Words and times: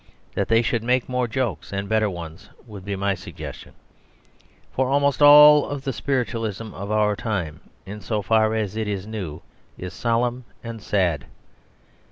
That 0.33 0.47
they 0.47 0.63
should 0.63 0.81
make 0.81 1.07
more 1.07 1.27
jokes 1.27 1.71
and 1.71 1.87
better 1.87 2.09
ones, 2.09 2.49
would 2.65 2.83
be 2.83 2.95
my 2.95 3.13
suggestion. 3.13 3.73
For 4.71 4.89
almost 4.89 5.21
all 5.21 5.77
the 5.77 5.93
spiritualism 5.93 6.73
of 6.73 6.89
our 6.89 7.15
time, 7.15 7.59
in 7.85 8.01
so 8.01 8.23
far 8.23 8.55
as 8.55 8.75
it 8.75 8.87
is 8.87 9.05
new, 9.05 9.43
is 9.77 9.93
solemn 9.93 10.45
and 10.63 10.81
sad. 10.81 11.27